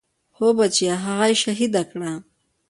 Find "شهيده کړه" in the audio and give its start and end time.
1.43-2.11